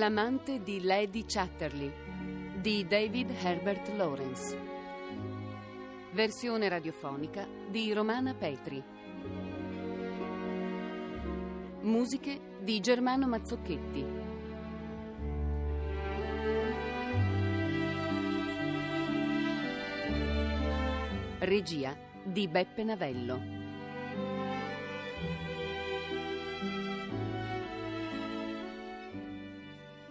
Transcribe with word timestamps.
L'amante 0.00 0.62
di 0.62 0.80
Lady 0.82 1.26
Chatterley 1.26 1.92
di 2.58 2.86
David 2.86 3.32
Herbert 3.38 3.86
Lawrence. 3.96 4.58
Versione 6.12 6.70
radiofonica 6.70 7.46
di 7.68 7.92
Romana 7.92 8.32
Petri. 8.32 8.82
Musiche 11.82 12.40
di 12.62 12.80
Germano 12.80 13.28
Mazzocchetti. 13.28 14.06
Regia 21.40 21.94
di 22.24 22.48
Beppe 22.48 22.84
Navello. 22.84 23.59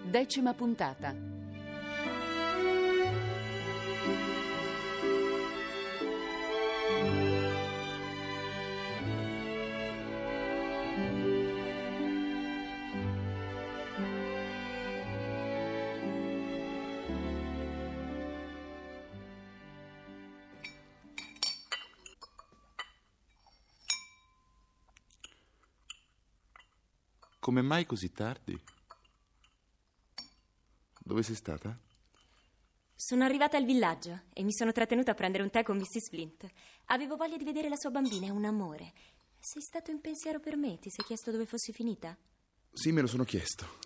Decima 0.09 0.55
puntata. 0.55 1.13
Come 27.39 27.61
mai 27.61 27.85
così 27.85 28.11
tardi? 28.11 28.59
Dove 31.09 31.23
sei 31.23 31.33
stata? 31.33 31.75
Sono 32.93 33.23
arrivata 33.23 33.57
al 33.57 33.65
villaggio 33.65 34.25
e 34.31 34.43
mi 34.43 34.53
sono 34.53 34.71
trattenuta 34.71 35.09
a 35.09 35.15
prendere 35.15 35.41
un 35.41 35.49
tè 35.49 35.63
con 35.63 35.75
Mrs. 35.75 36.07
Flint. 36.07 36.47
Avevo 36.85 37.15
voglia 37.15 37.35
di 37.35 37.43
vedere 37.43 37.67
la 37.67 37.77
sua 37.77 37.89
bambina, 37.89 38.27
è 38.27 38.29
un 38.29 38.45
amore. 38.45 38.93
Sei 39.39 39.59
stato 39.59 39.89
in 39.89 40.01
pensiero 40.01 40.39
per 40.39 40.55
me? 40.55 40.77
Ti 40.77 40.91
sei 40.91 41.03
chiesto 41.03 41.31
dove 41.31 41.47
fossi 41.47 41.71
finita? 41.71 42.15
Sì, 42.71 42.91
me 42.91 43.01
lo 43.01 43.07
sono 43.07 43.23
chiesto. 43.23 43.79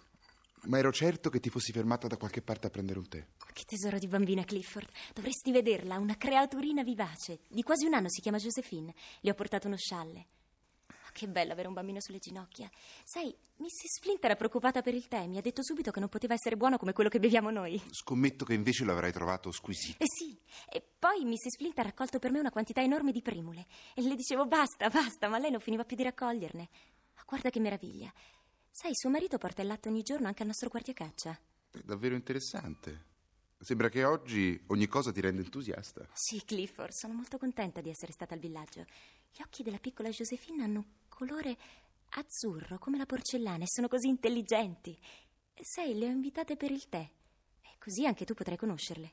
Ma 0.63 0.79
ero 0.79 0.91
certo 0.91 1.29
che 1.29 1.39
ti 1.39 1.49
fossi 1.49 1.71
fermata 1.71 2.07
da 2.07 2.17
qualche 2.17 2.41
parte 2.41 2.67
a 2.67 2.69
prendere 2.69 2.99
un 2.99 3.07
tè. 3.07 3.25
Che 3.53 3.63
tesoro 3.63 3.99
di 3.99 4.07
bambina, 4.07 4.43
Clifford. 4.43 4.89
Dovresti 5.13 5.53
vederla, 5.53 5.99
una 5.99 6.17
creaturina 6.17 6.83
vivace. 6.83 7.39
Di 7.47 7.63
quasi 7.63 7.85
un 7.85 7.93
anno 7.93 8.09
si 8.09 8.19
chiama 8.19 8.37
Josephine. 8.37 8.93
Le 9.21 9.31
ho 9.31 9.33
portato 9.33 9.67
uno 9.67 9.77
scialle. 9.77 10.25
Ah, 11.13 11.19
Che 11.19 11.27
bello 11.27 11.51
avere 11.53 11.67
un 11.67 11.73
bambino 11.75 11.99
sulle 12.01 12.17
ginocchia. 12.17 12.69
Sai, 13.03 13.33
Mrs. 13.57 13.99
Flint 14.01 14.23
era 14.25 14.35
preoccupata 14.35 14.81
per 14.81 14.95
il 14.95 15.07
tè. 15.07 15.27
Mi 15.27 15.37
ha 15.37 15.41
detto 15.41 15.63
subito 15.63 15.91
che 15.91 15.99
non 15.99 16.09
poteva 16.09 16.33
essere 16.33 16.57
buono 16.57 16.77
come 16.77 16.91
quello 16.91 17.09
che 17.09 17.19
beviamo 17.19 17.51
noi. 17.51 17.81
Scommetto 17.91 18.43
che 18.45 18.53
invece 18.55 18.83
lo 18.83 18.91
avrai 18.93 19.11
trovato 19.11 19.51
squisito. 19.51 20.03
Eh 20.03 20.07
sì, 20.07 20.35
e 20.69 20.81
poi 20.81 21.23
Mrs. 21.23 21.57
Flint 21.57 21.77
ha 21.79 21.83
raccolto 21.83 22.17
per 22.19 22.31
me 22.31 22.39
una 22.39 22.49
quantità 22.49 22.81
enorme 22.81 23.11
di 23.11 23.21
primule. 23.21 23.67
E 23.93 24.01
le 24.01 24.15
dicevo 24.15 24.45
basta, 24.47 24.89
basta, 24.89 25.27
ma 25.27 25.37
lei 25.37 25.51
non 25.51 25.59
finiva 25.59 25.85
più 25.85 25.95
di 25.95 26.03
raccoglierne. 26.03 26.69
Ma 27.15 27.23
guarda 27.27 27.49
che 27.51 27.59
meraviglia. 27.59 28.11
Sai, 28.71 28.91
suo 28.95 29.11
marito 29.11 29.37
porta 29.37 29.61
il 29.61 29.67
latte 29.67 29.89
ogni 29.89 30.01
giorno 30.01 30.25
anche 30.27 30.41
al 30.41 30.47
nostro 30.47 30.69
guardia 30.69 30.93
caccia. 30.93 31.39
È 31.71 31.79
davvero 31.83 32.15
interessante. 32.15 33.11
Sembra 33.59 33.87
che 33.87 34.03
oggi 34.03 34.61
ogni 34.67 34.87
cosa 34.87 35.11
ti 35.11 35.21
rende 35.21 35.41
entusiasta. 35.41 36.05
Sì, 36.13 36.43
Clifford, 36.43 36.91
sono 36.91 37.13
molto 37.13 37.37
contenta 37.37 37.79
di 37.81 37.89
essere 37.89 38.11
stata 38.11 38.33
al 38.33 38.39
villaggio. 38.39 38.83
Gli 39.31 39.41
occhi 39.41 39.63
della 39.63 39.77
piccola 39.77 40.09
Josephine 40.09 40.63
hanno 40.63 40.83
colore 41.13 41.57
azzurro, 42.09 42.77
come 42.79 42.97
la 42.97 43.05
porcellana, 43.05 43.63
e 43.63 43.67
sono 43.67 43.87
così 43.87 44.07
intelligenti. 44.07 44.97
Sai, 45.61 45.97
le 45.97 46.07
ho 46.07 46.09
invitate 46.09 46.55
per 46.57 46.71
il 46.71 46.89
tè. 46.89 47.07
Così 47.79 48.05
anche 48.05 48.25
tu 48.25 48.33
potrai 48.33 48.57
conoscerle. 48.57 49.11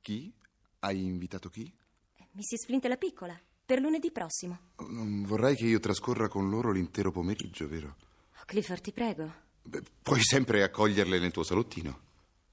Chi? 0.00 0.32
Hai 0.80 1.04
invitato 1.04 1.48
chi? 1.48 1.72
Eh, 2.16 2.26
Mrs. 2.32 2.66
Flint 2.66 2.84
la 2.86 2.96
piccola, 2.96 3.38
per 3.64 3.80
lunedì 3.80 4.10
prossimo. 4.10 4.58
Non 4.78 5.24
vorrei 5.24 5.56
che 5.56 5.66
io 5.66 5.80
trascorra 5.80 6.28
con 6.28 6.48
loro 6.48 6.70
l'intero 6.70 7.10
pomeriggio, 7.10 7.66
vero? 7.68 7.96
Oh, 8.38 8.44
Clifford, 8.44 8.82
ti 8.82 8.92
prego. 8.92 9.44
Beh, 9.62 9.82
puoi 10.02 10.22
sempre 10.22 10.62
accoglierle 10.62 11.18
nel 11.18 11.32
tuo 11.32 11.42
salottino. 11.42 12.00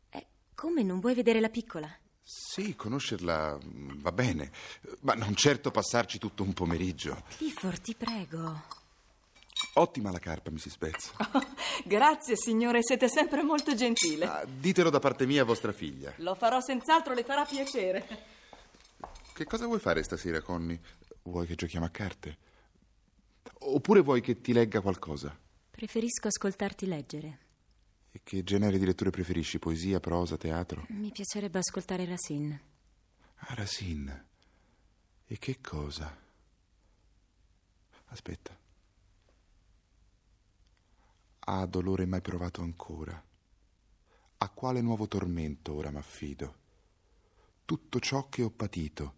Eh, 0.09 0.25
come 0.55 0.81
non 0.83 0.99
vuoi 0.99 1.13
vedere 1.13 1.39
la 1.39 1.49
piccola? 1.49 1.89
Sì, 2.23 2.75
conoscerla 2.75 3.57
mm, 3.61 4.01
va 4.01 4.11
bene, 4.11 4.51
ma 5.01 5.13
non 5.13 5.35
certo 5.35 5.71
passarci 5.71 6.17
tutto 6.17 6.43
un 6.43 6.53
pomeriggio. 6.53 7.23
Clifford, 7.35 7.81
ti 7.81 7.95
prego. 7.95 8.81
Ottima 9.75 10.11
la 10.11 10.19
carpa, 10.19 10.51
Mrs. 10.51 10.77
Betts. 10.77 11.11
Grazie, 11.83 12.35
signore, 12.35 12.79
siete 12.81 13.09
sempre 13.09 13.43
molto 13.43 13.75
gentile. 13.75 14.25
Ah, 14.25 14.45
ditelo 14.45 14.89
da 14.89 14.99
parte 14.99 15.25
mia 15.25 15.41
a 15.41 15.45
vostra 15.45 15.71
figlia. 15.71 16.13
Lo 16.17 16.35
farò 16.35 16.61
senz'altro, 16.61 17.13
le 17.13 17.23
farà 17.23 17.43
piacere. 17.43 18.07
Che 19.33 19.45
cosa 19.45 19.65
vuoi 19.65 19.79
fare 19.79 20.03
stasera, 20.03 20.41
Connie? 20.41 20.79
Vuoi 21.23 21.47
che 21.47 21.55
giochiamo 21.55 21.85
a 21.85 21.89
carte? 21.89 22.37
Oppure 23.59 24.01
vuoi 24.01 24.21
che 24.21 24.41
ti 24.41 24.53
legga 24.53 24.79
qualcosa? 24.79 25.35
Preferisco 25.71 26.27
ascoltarti 26.27 26.85
leggere. 26.85 27.39
E 28.15 28.21
che 28.21 28.43
genere 28.43 28.77
di 28.77 28.85
letture 28.85 29.09
preferisci? 29.09 29.57
Poesia, 29.57 29.99
prosa, 29.99 30.37
teatro? 30.37 30.85
Mi 30.89 31.11
piacerebbe 31.11 31.57
ascoltare 31.57 32.05
Racine. 32.05 32.61
Ah, 33.37 33.55
Racine. 33.55 34.27
E 35.25 35.39
che 35.39 35.59
cosa? 35.59 36.15
Aspetta. 38.05 38.55
Ha 41.39 41.65
dolore 41.65 42.05
mai 42.05 42.21
provato 42.21 42.61
ancora? 42.61 43.19
A 44.37 44.49
quale 44.49 44.81
nuovo 44.81 45.07
tormento 45.07 45.73
ora 45.73 45.89
m'affido? 45.89 46.55
Tutto 47.65 47.99
ciò 47.99 48.29
che 48.29 48.43
ho 48.43 48.51
patito, 48.51 49.15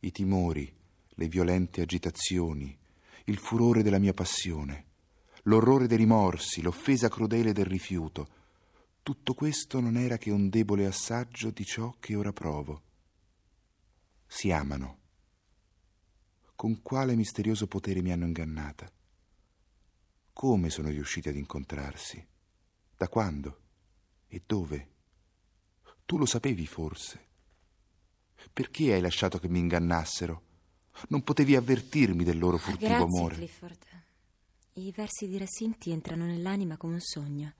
i 0.00 0.12
timori, 0.12 0.72
le 1.08 1.26
violente 1.26 1.80
agitazioni, 1.80 2.78
il 3.24 3.38
furore 3.38 3.82
della 3.82 3.98
mia 3.98 4.14
passione, 4.14 4.85
l'orrore 5.46 5.86
dei 5.86 5.96
rimorsi, 5.96 6.62
l'offesa 6.62 7.08
crudele 7.08 7.52
del 7.52 7.66
rifiuto, 7.66 8.28
tutto 9.02 9.34
questo 9.34 9.80
non 9.80 9.96
era 9.96 10.18
che 10.18 10.30
un 10.30 10.48
debole 10.48 10.86
assaggio 10.86 11.50
di 11.50 11.64
ciò 11.64 11.94
che 12.00 12.16
ora 12.16 12.32
provo. 12.32 12.82
Si 14.26 14.50
amano. 14.50 14.98
Con 16.56 16.82
quale 16.82 17.14
misterioso 17.14 17.68
potere 17.68 18.02
mi 18.02 18.10
hanno 18.10 18.26
ingannata? 18.26 18.90
Come 20.32 20.70
sono 20.70 20.88
riusciti 20.88 21.28
ad 21.28 21.36
incontrarsi? 21.36 22.26
Da 22.96 23.08
quando? 23.08 23.60
E 24.26 24.42
dove? 24.44 24.90
Tu 26.04 26.18
lo 26.18 26.26
sapevi 26.26 26.66
forse? 26.66 27.24
Perché 28.52 28.92
hai 28.92 29.00
lasciato 29.00 29.38
che 29.38 29.48
mi 29.48 29.60
ingannassero? 29.60 30.42
Non 31.08 31.22
potevi 31.22 31.54
avvertirmi 31.54 32.24
del 32.24 32.38
loro 32.38 32.58
furtivo 32.58 32.88
Grazie, 32.88 33.04
amore. 33.04 33.34
Clifford. 33.36 33.95
I 34.78 34.92
versi 34.92 35.26
di 35.26 35.38
Racine 35.38 35.78
ti 35.78 35.90
entrano 35.90 36.26
nell'anima 36.26 36.76
come 36.76 36.94
un 36.94 37.00
sogno. 37.00 37.54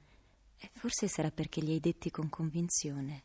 E 0.59 0.69
forse 0.75 1.09
sarà 1.09 1.31
perché 1.31 1.63
li 1.63 1.73
hai 1.73 1.81
detti 1.81 2.11
con 2.11 2.29
convinzione. 2.29 3.23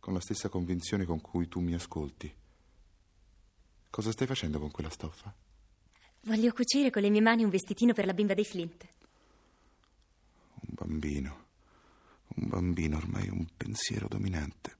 Con 0.00 0.14
la 0.14 0.20
stessa 0.20 0.48
convinzione 0.48 1.04
con 1.04 1.20
cui 1.20 1.48
tu 1.48 1.60
mi 1.60 1.74
ascolti. 1.74 2.34
Cosa 3.90 4.10
stai 4.10 4.26
facendo 4.26 4.58
con 4.58 4.70
quella 4.70 4.88
stoffa? 4.88 5.34
Voglio 6.22 6.50
cucire 6.54 6.88
con 6.88 7.02
le 7.02 7.10
mie 7.10 7.20
mani 7.20 7.44
un 7.44 7.50
vestitino 7.50 7.92
per 7.92 8.06
la 8.06 8.14
bimba 8.14 8.32
dei 8.32 8.46
Flint. 8.46 8.88
Un 10.54 10.68
bambino. 10.70 11.44
Un 12.36 12.48
bambino 12.48 12.96
ormai 12.96 13.28
un 13.28 13.46
pensiero 13.54 14.08
dominante. 14.08 14.76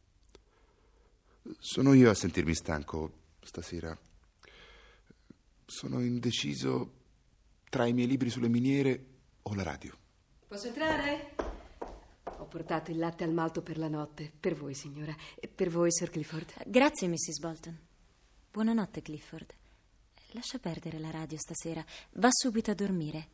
Sono 1.58 1.92
io 1.92 2.08
a 2.08 2.14
sentirmi 2.14 2.54
stanco 2.54 3.12
stasera. 3.42 3.96
Sono 5.66 6.00
indeciso 6.00 7.04
tra 7.68 7.86
i 7.86 7.92
miei 7.92 8.06
libri 8.06 8.30
sulle 8.30 8.48
miniere 8.48 9.04
o 9.42 9.54
la 9.54 9.62
radio. 9.62 9.96
Posso 10.46 10.68
entrare? 10.68 11.34
Ho 12.38 12.44
portato 12.46 12.90
il 12.90 12.98
latte 12.98 13.24
al 13.24 13.32
malto 13.32 13.62
per 13.62 13.78
la 13.78 13.88
notte. 13.88 14.32
Per 14.38 14.54
voi, 14.54 14.74
signora. 14.74 15.14
E 15.34 15.48
per 15.48 15.68
voi, 15.68 15.92
Sir 15.92 16.10
Clifford. 16.10 16.54
Grazie, 16.66 17.08
Mrs. 17.08 17.38
Bolton. 17.40 17.78
Buonanotte, 18.50 19.02
Clifford. 19.02 19.54
Lascia 20.30 20.58
perdere 20.58 20.98
la 20.98 21.10
radio 21.10 21.38
stasera. 21.38 21.84
Va 22.12 22.28
subito 22.30 22.70
a 22.70 22.74
dormire. 22.74 23.28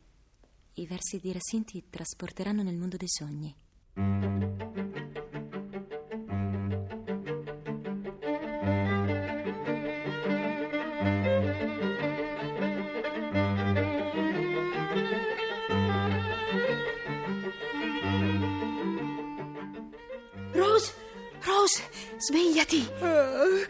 I 0.73 0.87
versi 0.87 1.19
di 1.19 1.31
Racine 1.31 1.63
ti 1.65 1.83
trasporteranno 1.89 2.63
nel 2.63 2.75
mondo 2.75 2.97
dei 2.97 3.09
sogni. 3.09 4.82
Svegliati! 22.53 22.87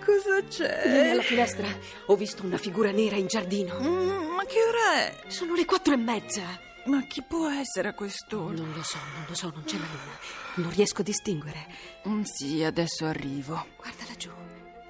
cosa 0.04 0.44
c'è? 0.46 0.90
Vieni 0.90 1.10
alla 1.12 1.22
finestra. 1.22 1.66
Ho 2.08 2.18
visto 2.18 2.44
una 2.44 2.58
figura 2.58 2.92
nera 2.92 3.16
in 3.16 3.28
giardino. 3.28 3.80
Mm, 3.80 4.36
ma 4.36 4.44
che 4.44 4.62
ora 4.62 4.96
è? 4.96 5.16
Sono 5.28 5.56
le 5.56 5.64
quattro 5.64 5.94
e 5.94 5.98
mezza. 5.98 6.42
Ma 6.86 7.02
chi 7.04 7.22
può 7.22 7.50
essere 7.50 7.88
a 7.88 7.94
quest'ora? 7.94 8.54
Non 8.54 8.74
lo 8.74 8.84
so, 8.84 8.98
non 8.98 9.26
lo 9.26 9.36
so, 9.36 9.52
non 9.54 9.64
c'è 9.64 9.78
la 9.78 9.86
luna. 9.86 10.18
Non 10.56 10.70
riesco 10.72 11.00
a 11.00 11.06
distinguere. 11.06 11.66
Mm, 12.10 12.24
sì, 12.24 12.62
adesso 12.62 13.06
arrivo. 13.06 13.68
Guarda 13.78 14.04
laggiù, 14.06 14.32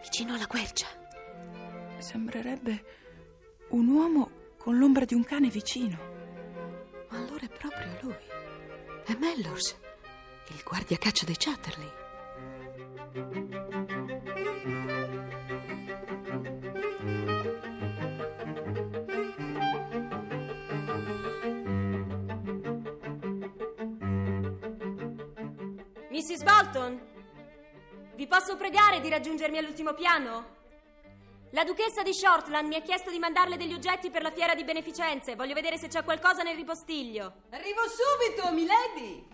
vicino 0.01 0.33
alla 0.33 0.47
quercia. 0.47 0.87
Sembrerebbe 1.99 2.85
un 3.69 3.87
uomo 3.89 4.55
con 4.57 4.75
l'ombra 4.75 5.05
di 5.05 5.13
un 5.13 5.23
cane 5.23 5.49
vicino. 5.49 5.99
Ma 7.09 7.19
allora 7.19 7.45
è 7.45 7.49
proprio 7.49 7.95
lui. 8.01 8.15
È 9.05 9.15
Mellors, 9.19 9.75
il 10.47 10.63
guardiacaccia 10.65 11.25
dei 11.25 11.37
Chatterley. 11.37 12.01
Bolton, 26.53 27.01
vi 28.13 28.27
posso 28.27 28.55
pregare 28.57 29.01
di 29.01 29.09
raggiungermi 29.09 29.57
all'ultimo 29.57 29.95
piano? 29.95 30.61
La 31.49 31.63
duchessa 31.63 32.03
di 32.03 32.13
Shortland 32.13 32.67
mi 32.67 32.75
ha 32.75 32.81
chiesto 32.81 33.09
di 33.09 33.17
mandarle 33.17 33.57
degli 33.57 33.73
oggetti 33.73 34.11
per 34.11 34.21
la 34.21 34.29
fiera 34.29 34.53
di 34.53 34.63
beneficenze. 34.63 35.35
Voglio 35.35 35.55
vedere 35.55 35.79
se 35.79 35.87
c'è 35.87 36.03
qualcosa 36.03 36.43
nel 36.43 36.55
ripostiglio. 36.55 37.45
Arrivo 37.49 37.81
subito, 37.87 38.51
milady! 38.53 39.27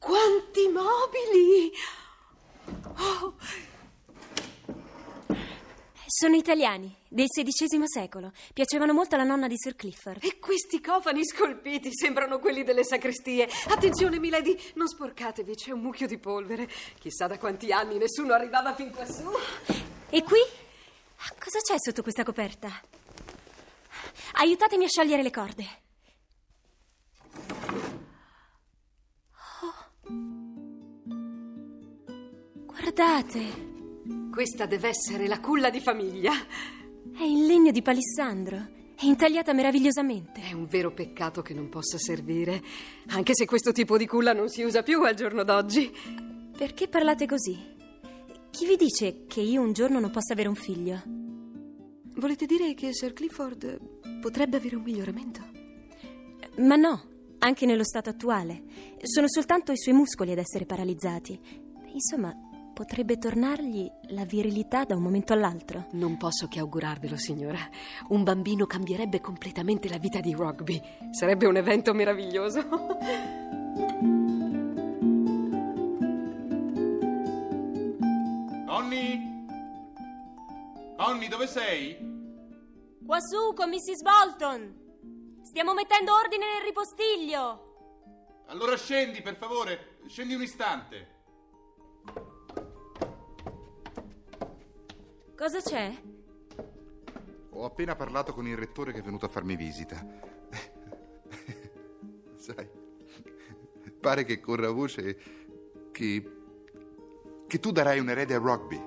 Quanti 0.00 0.68
mobili! 0.68 1.72
Oh, 2.98 3.36
Sono 6.18 6.34
italiani, 6.36 6.96
del 7.08 7.26
XVI 7.26 7.82
secolo. 7.84 8.32
Piacevano 8.54 8.94
molto 8.94 9.16
alla 9.16 9.24
nonna 9.24 9.48
di 9.48 9.54
Sir 9.58 9.76
Clifford. 9.76 10.24
e 10.24 10.38
questi 10.38 10.80
cofani 10.80 11.22
scolpiti 11.26 11.90
sembrano 11.92 12.38
quelli 12.38 12.64
delle 12.64 12.84
sacrestie. 12.84 13.46
Attenzione, 13.68 14.18
milady, 14.18 14.58
non 14.76 14.88
sporcatevi, 14.88 15.54
c'è 15.54 15.72
un 15.72 15.80
mucchio 15.80 16.06
di 16.06 16.16
polvere. 16.16 16.70
Chissà 16.98 17.26
da 17.26 17.36
quanti 17.36 17.70
anni 17.70 17.98
nessuno 17.98 18.32
arrivava 18.32 18.74
fin 18.74 18.90
quassù. 18.92 19.28
E 20.08 20.22
qui? 20.22 20.38
Ah, 21.18 21.34
Cosa 21.38 21.58
c'è 21.60 21.74
sotto 21.78 22.00
questa 22.00 22.24
coperta? 22.24 22.70
Aiutatemi 24.36 24.84
a 24.84 24.88
sciogliere 24.88 25.22
le 25.22 25.30
corde. 25.30 25.66
Oh. 29.60 29.74
Guardate, 32.64 33.74
Questa 34.36 34.66
deve 34.66 34.88
essere 34.88 35.28
la 35.28 35.40
culla 35.40 35.70
di 35.70 35.80
famiglia. 35.80 36.30
è 36.30 37.22
in 37.22 37.46
legno 37.46 37.70
di 37.70 37.80
palissandro. 37.80 38.68
È 38.94 39.06
intagliata 39.06 39.54
meravigliosamente. 39.54 40.42
È 40.42 40.52
un 40.52 40.66
vero 40.66 40.92
peccato 40.92 41.40
che 41.40 41.54
non 41.54 41.70
possa 41.70 41.96
servire, 41.96 42.62
anche 43.12 43.34
se 43.34 43.46
questo 43.46 43.72
tipo 43.72 43.96
di 43.96 44.06
culla 44.06 44.34
non 44.34 44.50
si 44.50 44.62
usa 44.62 44.82
più 44.82 45.02
al 45.04 45.14
giorno 45.14 45.42
d'oggi. 45.42 45.90
Perché 46.54 46.86
parlate 46.86 47.24
così? 47.24 47.58
Chi 48.50 48.66
vi 48.66 48.76
dice 48.76 49.24
che 49.26 49.40
io 49.40 49.62
un 49.62 49.72
giorno 49.72 50.00
non 50.00 50.10
possa 50.10 50.34
avere 50.34 50.48
un 50.50 50.54
figlio? 50.54 51.00
Volete 52.16 52.44
dire 52.44 52.74
che 52.74 52.92
Sir 52.92 53.14
Clifford 53.14 54.20
potrebbe 54.20 54.58
avere 54.58 54.76
un 54.76 54.82
miglioramento? 54.82 55.40
Ma 56.58 56.76
no, 56.76 57.08
anche 57.38 57.64
nello 57.64 57.84
stato 57.84 58.10
attuale. 58.10 58.64
Sono 59.00 59.30
soltanto 59.30 59.72
i 59.72 59.78
suoi 59.78 59.94
muscoli 59.94 60.32
ad 60.32 60.38
essere 60.38 60.66
paralizzati. 60.66 61.40
Insomma, 61.94 62.36
potrebbe 62.76 63.16
tornargli 63.16 63.90
la 64.08 64.26
virilità 64.26 64.84
da 64.84 64.94
un 64.96 65.02
momento 65.02 65.32
all'altro. 65.32 65.86
Non 65.92 66.18
posso 66.18 66.46
che 66.46 66.58
augurarvelo, 66.58 67.16
signora. 67.16 67.58
Un 68.08 68.22
bambino 68.22 68.66
cambierebbe 68.66 69.22
completamente 69.22 69.88
la 69.88 69.96
vita 69.96 70.20
di 70.20 70.34
Rugby. 70.34 70.78
Sarebbe 71.10 71.46
un 71.46 71.56
evento 71.56 71.94
meraviglioso. 71.94 72.68
Conny? 78.68 79.46
Conny, 80.98 81.28
dove 81.28 81.46
sei? 81.46 81.96
Quassù 83.06 83.54
con 83.54 83.70
Mrs. 83.70 84.02
Bolton! 84.02 85.40
Stiamo 85.44 85.72
mettendo 85.72 86.12
ordine 86.12 86.44
nel 86.44 86.62
ripostiglio! 86.62 88.42
Allora 88.48 88.76
scendi, 88.76 89.22
per 89.22 89.36
favore. 89.36 89.96
Scendi 90.08 90.34
un 90.34 90.42
istante. 90.42 91.14
Cosa 95.36 95.60
c'è? 95.60 95.92
Ho 97.50 97.64
appena 97.66 97.94
parlato 97.94 98.32
con 98.32 98.46
il 98.46 98.56
rettore 98.56 98.92
che 98.92 99.00
è 99.00 99.02
venuto 99.02 99.26
a 99.26 99.28
farmi 99.28 99.54
visita. 99.54 100.02
Sai, 102.36 102.66
pare 104.00 104.24
che 104.24 104.40
corra 104.40 104.70
voce 104.70 105.18
che. 105.92 106.32
che 107.46 107.60
tu 107.60 107.70
darai 107.70 107.98
un 107.98 108.08
erede 108.08 108.32
a 108.32 108.38
rugby. 108.38 108.80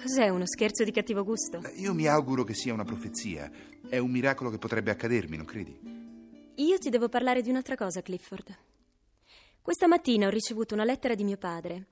Cos'è 0.00 0.28
uno 0.30 0.46
scherzo 0.46 0.82
di 0.82 0.90
cattivo 0.90 1.22
gusto? 1.22 1.60
Io 1.74 1.92
mi 1.92 2.06
auguro 2.06 2.42
che 2.42 2.54
sia 2.54 2.72
una 2.72 2.84
profezia. 2.84 3.50
È 3.86 3.98
un 3.98 4.10
miracolo 4.10 4.48
che 4.48 4.56
potrebbe 4.56 4.92
accadermi, 4.92 5.36
non 5.36 5.44
credi? 5.44 5.78
Io 6.54 6.78
ti 6.78 6.88
devo 6.88 7.10
parlare 7.10 7.42
di 7.42 7.50
un'altra 7.50 7.76
cosa, 7.76 8.00
Clifford. 8.00 8.56
Questa 9.60 9.86
mattina 9.86 10.26
ho 10.26 10.30
ricevuto 10.30 10.72
una 10.72 10.84
lettera 10.84 11.14
di 11.14 11.24
mio 11.24 11.36
padre 11.36 11.88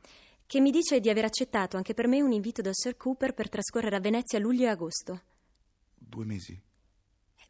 che 0.49 0.61
mi 0.61 0.71
dice 0.71 0.99
di 0.99 1.11
aver 1.11 1.27
accettato 1.27 1.77
anche 1.77 1.93
per 1.93 2.09
me 2.09 2.23
un 2.23 2.33
invito 2.33 2.63
da 2.63 2.71
Sir 2.73 2.97
Cooper 2.97 3.35
per 3.35 3.51
trascorrere 3.51 3.97
a 3.97 4.01
Venezia 4.01 4.39
luglio 4.39 4.65
e 4.65 4.69
agosto. 4.69 5.23
Due 5.95 6.25
mesi. 6.25 6.59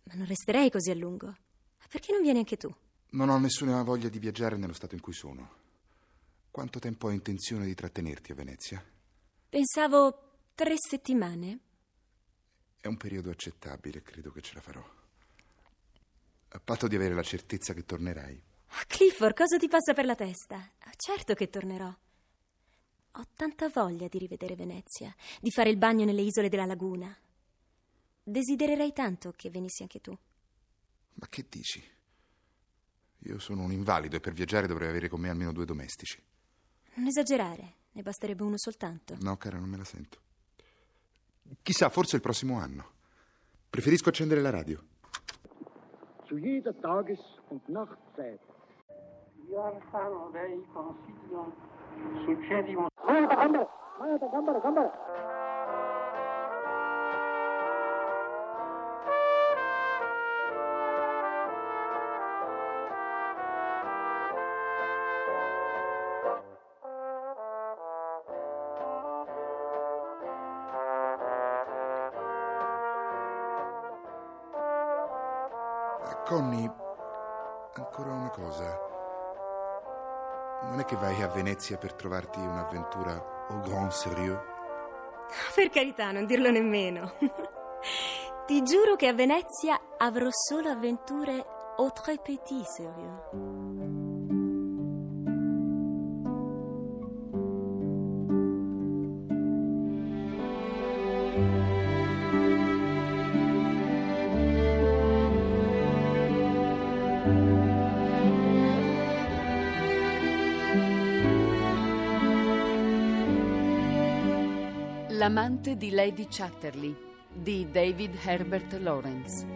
Ma 0.02 0.14
non 0.14 0.26
resterei 0.26 0.68
così 0.68 0.90
a 0.90 0.96
lungo. 0.96 1.26
Ma 1.28 1.86
perché 1.88 2.10
non 2.10 2.22
vieni 2.22 2.38
anche 2.40 2.56
tu? 2.56 2.74
Non 3.10 3.28
ho 3.28 3.38
nessuna 3.38 3.80
voglia 3.84 4.08
di 4.08 4.18
viaggiare 4.18 4.56
nello 4.56 4.72
stato 4.72 4.96
in 4.96 5.00
cui 5.00 5.12
sono. 5.12 5.48
Quanto 6.50 6.80
tempo 6.80 7.06
hai 7.06 7.14
intenzione 7.14 7.66
di 7.66 7.74
trattenerti 7.74 8.32
a 8.32 8.34
Venezia? 8.34 8.84
Pensavo 9.48 10.38
tre 10.56 10.74
settimane. 10.76 11.60
È 12.80 12.88
un 12.88 12.96
periodo 12.96 13.30
accettabile, 13.30 14.02
credo 14.02 14.32
che 14.32 14.40
ce 14.40 14.54
la 14.54 14.60
farò. 14.60 14.84
A 16.48 16.58
patto 16.60 16.88
di 16.88 16.96
avere 16.96 17.14
la 17.14 17.22
certezza 17.22 17.74
che 17.74 17.84
tornerai. 17.84 18.42
Ah, 18.70 18.84
Clifford, 18.88 19.36
cosa 19.36 19.56
ti 19.56 19.68
passa 19.68 19.92
per 19.94 20.04
la 20.04 20.16
testa? 20.16 20.56
Ah, 20.80 20.92
Certo 20.96 21.34
che 21.34 21.48
tornerò. 21.48 21.94
Ho 23.12 23.24
tanta 23.34 23.68
voglia 23.68 24.06
di 24.08 24.18
rivedere 24.18 24.54
Venezia, 24.54 25.14
di 25.40 25.50
fare 25.50 25.70
il 25.70 25.76
bagno 25.76 26.04
nelle 26.04 26.22
isole 26.22 26.48
della 26.48 26.66
laguna. 26.66 27.14
Desidererei 28.22 28.92
tanto 28.92 29.32
che 29.34 29.50
venissi 29.50 29.82
anche 29.82 30.00
tu. 30.00 30.16
Ma 31.14 31.26
che 31.28 31.46
dici? 31.48 31.82
Io 33.22 33.38
sono 33.38 33.62
un 33.62 33.72
invalido 33.72 34.16
e 34.16 34.20
per 34.20 34.32
viaggiare 34.32 34.66
dovrei 34.66 34.88
avere 34.88 35.08
con 35.08 35.20
me 35.20 35.28
almeno 35.30 35.52
due 35.52 35.64
domestici. 35.64 36.22
Non 36.94 37.06
esagerare, 37.06 37.74
ne 37.92 38.02
basterebbe 38.02 38.42
uno 38.44 38.56
soltanto. 38.56 39.16
No, 39.20 39.36
cara, 39.36 39.58
non 39.58 39.68
me 39.68 39.76
la 39.76 39.84
sento. 39.84 40.20
Chissà, 41.62 41.88
forse 41.88 42.16
il 42.16 42.22
prossimo 42.22 42.58
anno. 42.58 42.92
Preferisco 43.68 44.08
accendere 44.10 44.40
la 44.40 44.50
radio. 44.50 44.84
zu 46.26 46.36
jeder 46.38 46.74
Tages- 46.80 47.40
und 47.48 47.66
Nachtzeit. 47.68 48.40
Giordano 49.46 50.28
dei 50.30 50.62
Consiglio 50.72 51.54
gambara. 54.60 54.92
Eh, 76.04 76.16
Conny, 76.26 76.70
ancora 77.74 78.12
una 78.12 78.30
cosa. 78.30 78.97
Non 80.62 80.80
è 80.80 80.84
che 80.84 80.96
vai 80.96 81.22
a 81.22 81.28
Venezia 81.28 81.78
per 81.78 81.94
trovarti 81.94 82.40
un'avventura 82.40 83.46
au 83.48 83.60
grand 83.60 83.90
sérieux? 83.90 84.38
Per 85.54 85.70
carità, 85.70 86.10
non 86.10 86.26
dirlo 86.26 86.50
nemmeno. 86.50 87.12
Ti 88.46 88.62
giuro 88.62 88.96
che 88.96 89.06
a 89.06 89.12
Venezia 89.12 89.78
avrò 89.96 90.28
solo 90.30 90.68
avventure 90.70 91.44
au 91.76 91.90
très 91.92 92.18
petit 92.18 92.64
sérieux. 92.64 93.67
L'amante 115.28 115.76
di 115.76 115.90
Lady 115.90 116.26
Chatterley 116.26 116.96
di 117.30 117.70
David 117.70 118.16
Herbert 118.24 118.72
Lawrence. 118.80 119.46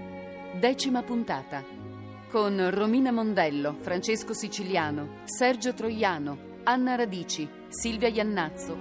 Decima 0.61 1.03
puntata. 1.03 1.65
Con 2.29 2.69
Romina 2.71 3.11
Mondello, 3.11 3.79
Francesco 3.81 4.35
Siciliano, 4.35 5.21
Sergio 5.25 5.73
Troiano, 5.73 6.61
Anna 6.65 6.95
Radici, 6.95 7.49
Silvia 7.69 8.09
Iannazzo. 8.09 8.77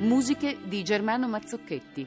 Musiche 0.00 0.58
di 0.62 0.82
Germano 0.82 1.26
Mazzocchetti. 1.26 2.06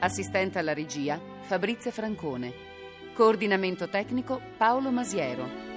Assistente 0.00 0.58
alla 0.58 0.74
regia 0.74 1.20
Fabrizia 1.42 1.92
Francone. 1.92 2.52
Coordinamento 3.14 3.88
tecnico 3.88 4.40
Paolo 4.56 4.90
Masiero. 4.90 5.71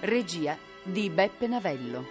Regia 0.00 0.56
di 0.82 1.08
Beppe 1.08 1.46
Navello. 1.46 2.04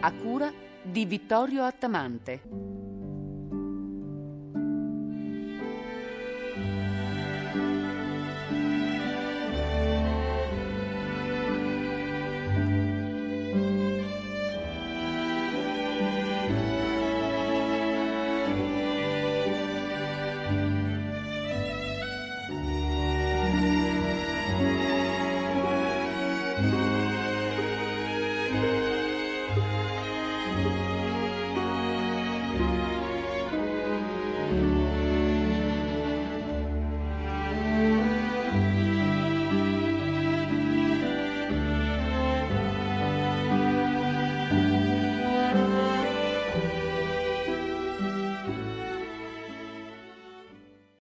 A 0.00 0.12
cura 0.12 0.52
di 0.82 1.04
Vittorio 1.06 1.64
Attamante. 1.64 2.75